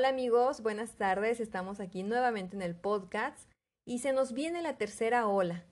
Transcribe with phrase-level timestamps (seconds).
[0.00, 1.40] Hola amigos, buenas tardes.
[1.40, 3.50] Estamos aquí nuevamente en el podcast
[3.84, 5.66] y se nos viene la tercera ola.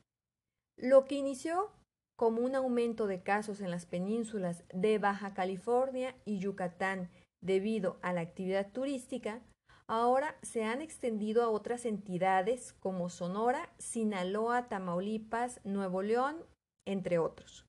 [0.76, 1.72] Lo que inició
[2.14, 7.08] como un aumento de casos en las penínsulas de Baja California y Yucatán
[7.40, 9.40] debido a la actividad turística,
[9.86, 16.36] ahora se han extendido a otras entidades como Sonora, Sinaloa, Tamaulipas, Nuevo León,
[16.84, 17.64] entre otros.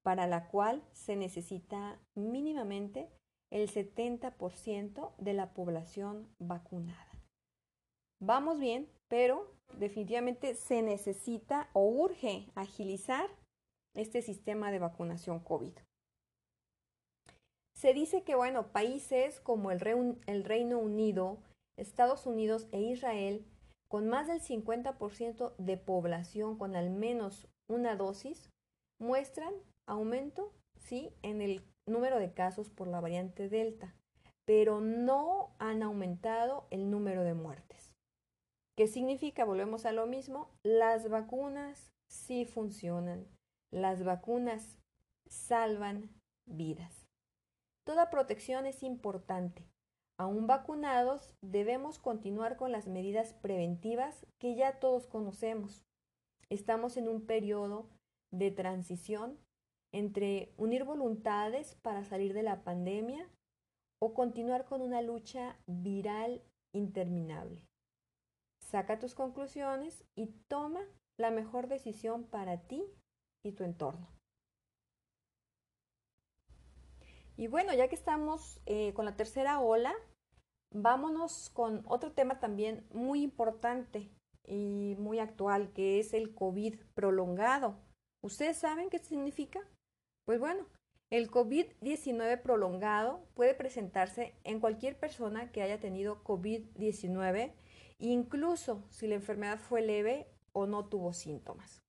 [0.03, 3.11] para la cual se necesita mínimamente
[3.51, 7.11] el 70% de la población vacunada.
[8.21, 13.29] Vamos bien, pero definitivamente se necesita o urge agilizar
[13.95, 15.73] este sistema de vacunación COVID.
[17.75, 21.39] Se dice que, bueno, países como el, Reino Unido,
[21.77, 23.45] Estados Unidos e Israel,
[23.89, 28.51] con más del 50% de población con al menos una dosis,
[28.99, 29.53] muestran
[29.87, 33.95] aumento, sí, en el número de casos por la variante Delta,
[34.45, 37.95] pero no han aumentado el número de muertes.
[38.77, 39.45] ¿Qué significa?
[39.45, 43.27] Volvemos a lo mismo, las vacunas sí funcionan,
[43.73, 44.79] las vacunas
[45.27, 46.11] salvan
[46.47, 47.07] vidas.
[47.85, 49.67] Toda protección es importante.
[50.19, 55.85] Aún vacunados, debemos continuar con las medidas preventivas que ya todos conocemos.
[56.49, 57.89] Estamos en un periodo
[58.33, 59.39] de transición
[59.97, 63.31] entre unir voluntades para salir de la pandemia
[63.99, 66.43] o continuar con una lucha viral
[66.75, 67.67] interminable.
[68.61, 70.83] Saca tus conclusiones y toma
[71.19, 72.85] la mejor decisión para ti
[73.43, 74.07] y tu entorno.
[77.39, 79.95] Y bueno, ya que estamos eh, con la tercera ola,
[80.75, 84.11] vámonos con otro tema también muy importante
[84.47, 87.79] y muy actual, que es el COVID prolongado.
[88.23, 89.67] ¿Ustedes saben qué significa?
[90.27, 90.67] Pues bueno,
[91.09, 97.53] el COVID-19 prolongado puede presentarse en cualquier persona que haya tenido COVID-19,
[98.01, 101.81] incluso si la enfermedad fue leve o no tuvo síntomas.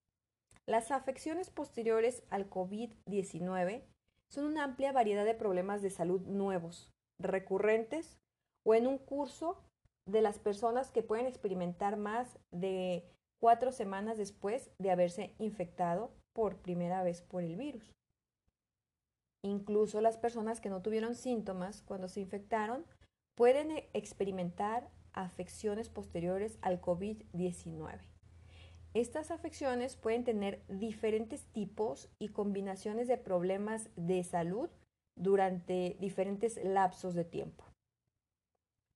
[0.67, 3.81] Las afecciones posteriores al COVID-19
[4.29, 8.19] son una amplia variedad de problemas de salud nuevos, recurrentes
[8.63, 9.63] o en un curso
[10.05, 13.03] de las personas que pueden experimentar más de
[13.39, 17.97] cuatro semanas después de haberse infectado por primera vez por el virus.
[19.47, 22.85] Incluso las personas que no tuvieron síntomas cuando se infectaron
[23.35, 27.99] pueden experimentar afecciones posteriores al COVID-19.
[28.93, 34.69] Estas afecciones pueden tener diferentes tipos y combinaciones de problemas de salud
[35.15, 37.63] durante diferentes lapsos de tiempo.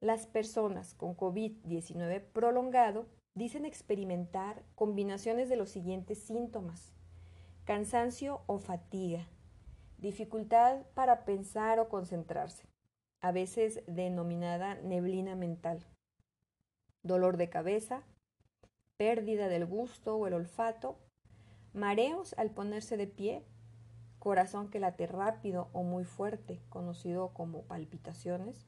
[0.02, 3.06] Las personas con COVID-19 prolongado
[3.36, 6.92] dicen experimentar combinaciones de los siguientes síntomas.
[7.64, 9.30] Cansancio o fatiga,
[10.02, 12.68] dificultad para pensar o concentrarse,
[13.22, 15.86] a veces denominada neblina mental,
[17.04, 18.04] dolor de cabeza,
[18.98, 20.98] pérdida del gusto o el olfato,
[21.74, 23.46] mareos al ponerse de pie,
[24.18, 28.68] corazón que late rápido o muy fuerte, conocido como palpitaciones,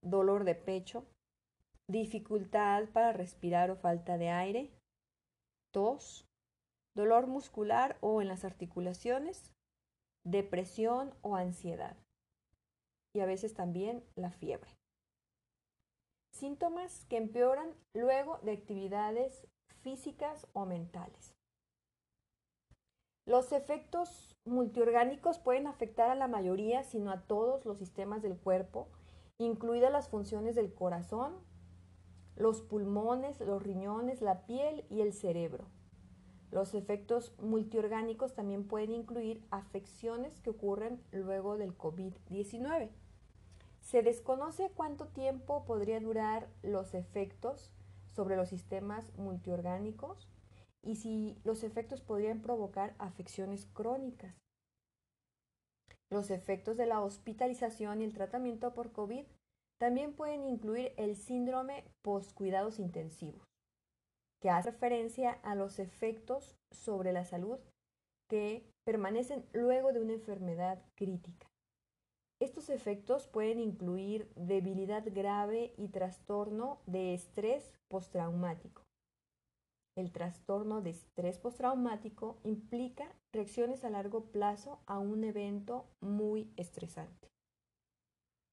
[0.00, 1.06] dolor de pecho,
[1.88, 4.72] dificultad para respirar o falta de aire,
[5.72, 6.24] tos,
[6.94, 9.55] dolor muscular o en las articulaciones,
[10.26, 11.96] depresión o ansiedad
[13.14, 14.76] y a veces también la fiebre.
[16.32, 19.46] Síntomas que empeoran luego de actividades
[19.82, 21.32] físicas o mentales.
[23.24, 28.88] Los efectos multiorgánicos pueden afectar a la mayoría, sino a todos los sistemas del cuerpo,
[29.38, 31.34] incluidas las funciones del corazón,
[32.34, 35.70] los pulmones, los riñones, la piel y el cerebro.
[36.50, 42.90] Los efectos multiorgánicos también pueden incluir afecciones que ocurren luego del COVID-19.
[43.80, 47.70] Se desconoce cuánto tiempo podría durar los efectos
[48.06, 50.28] sobre los sistemas multiorgánicos
[50.82, 54.34] y si los efectos podrían provocar afecciones crónicas.
[56.10, 59.26] Los efectos de la hospitalización y el tratamiento por COVID
[59.78, 63.44] también pueden incluir el síndrome post-cuidados intensivos,
[64.40, 67.58] que hace referencia a los efectos sobre la salud
[68.28, 71.46] que permanecen luego de una enfermedad crítica.
[72.40, 78.82] Estos efectos pueden incluir debilidad grave y trastorno de estrés postraumático.
[79.96, 87.28] El trastorno de estrés postraumático implica reacciones a largo plazo a un evento muy estresante.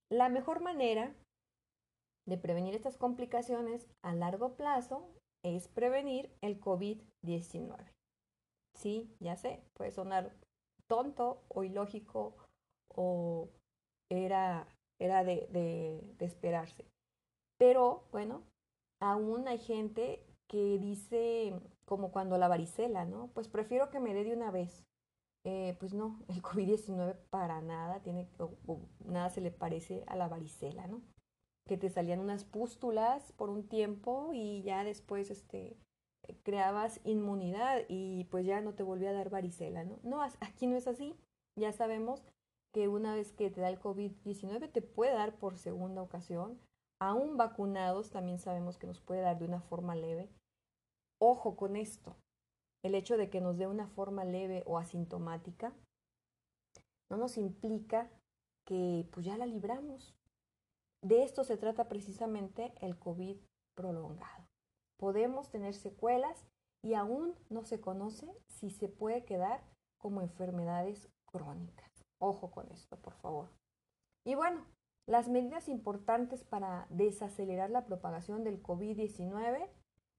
[0.10, 1.14] La mejor manera
[2.26, 5.10] de prevenir estas complicaciones a largo plazo
[5.44, 7.94] es prevenir el COVID-19.
[8.76, 10.34] Sí, ya sé, puede sonar
[10.88, 12.36] tonto o ilógico
[12.96, 13.50] o
[14.10, 14.68] era,
[15.00, 16.86] era de, de, esperarse.
[17.58, 18.44] Pero bueno,
[19.00, 21.54] aún hay gente que dice,
[21.86, 23.28] como cuando la varicela, ¿no?
[23.34, 24.86] Pues prefiero que me dé de una vez.
[25.46, 28.30] Eh, pues no, el COVID-19 para nada tiene,
[29.06, 31.02] nada se le parece a la varicela, ¿no?
[31.66, 35.78] Que te salían unas pústulas por un tiempo y ya después este,
[36.44, 40.00] creabas inmunidad y pues ya no te volvía a dar varicela, ¿no?
[40.04, 41.16] No, aquí no es así.
[41.56, 42.24] Ya sabemos
[42.74, 46.60] que una vez que te da el COVID-19 te puede dar por segunda ocasión.
[47.00, 50.30] Aún vacunados también sabemos que nos puede dar de una forma leve.
[51.20, 52.16] Ojo con esto.
[52.84, 55.74] El hecho de que nos dé una forma leve o asintomática
[57.10, 58.10] no nos implica
[58.66, 60.16] que pues ya la libramos.
[61.04, 63.38] De esto se trata precisamente el COVID
[63.76, 64.48] prolongado.
[64.98, 66.48] Podemos tener secuelas
[66.82, 69.62] y aún no se conoce si se puede quedar
[69.98, 72.06] como enfermedades crónicas.
[72.20, 73.50] Ojo con esto, por favor.
[74.26, 74.66] Y bueno,
[75.06, 79.68] las medidas importantes para desacelerar la propagación del COVID-19,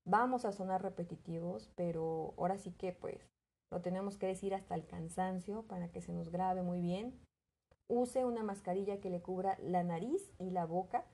[0.04, 3.30] vamos a sonar repetitivos, pero ahora sí que pues
[3.72, 7.18] lo tenemos que decir hasta el cansancio para que se nos grabe muy bien.
[7.88, 11.04] Use una mascarilla que le cubra la nariz y la boca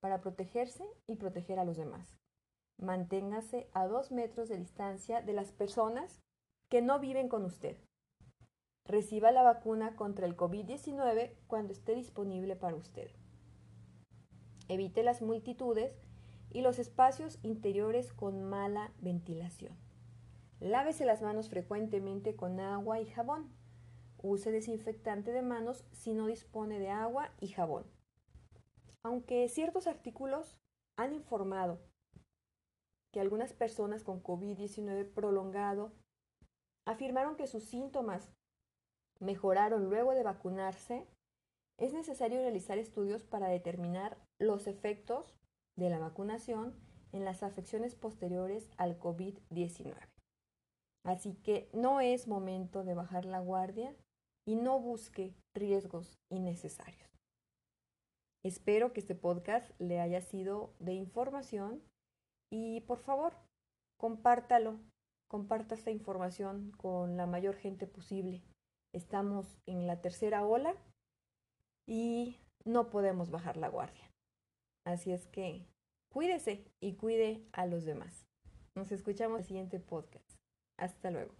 [0.00, 2.16] para protegerse y proteger a los demás.
[2.78, 6.22] Manténgase a dos metros de distancia de las personas
[6.68, 7.76] que no viven con usted.
[8.86, 13.10] Reciba la vacuna contra el COVID-19 cuando esté disponible para usted.
[14.68, 16.00] Evite las multitudes
[16.50, 19.76] y los espacios interiores con mala ventilación.
[20.60, 23.52] Lávese las manos frecuentemente con agua y jabón.
[24.22, 27.84] Use desinfectante de manos si no dispone de agua y jabón.
[29.02, 30.60] Aunque ciertos artículos
[30.96, 31.80] han informado
[33.12, 35.92] que algunas personas con COVID-19 prolongado
[36.86, 38.30] afirmaron que sus síntomas
[39.20, 41.06] mejoraron luego de vacunarse,
[41.78, 45.34] es necesario realizar estudios para determinar los efectos
[45.76, 46.74] de la vacunación
[47.12, 49.96] en las afecciones posteriores al COVID-19.
[51.04, 53.96] Así que no es momento de bajar la guardia
[54.46, 57.10] y no busque riesgos innecesarios.
[58.42, 61.82] Espero que este podcast le haya sido de información
[62.50, 63.34] y por favor,
[63.98, 64.80] compártalo,
[65.28, 68.42] comparta esta información con la mayor gente posible.
[68.94, 70.74] Estamos en la tercera ola
[71.86, 74.10] y no podemos bajar la guardia.
[74.86, 75.66] Así es que
[76.10, 78.26] cuídese y cuide a los demás.
[78.74, 80.36] Nos escuchamos en el siguiente podcast.
[80.78, 81.39] Hasta luego.